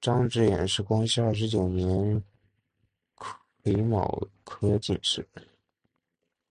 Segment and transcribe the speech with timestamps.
[0.00, 2.22] 张智远是光绪二十九年
[3.64, 5.28] 癸卯科进士。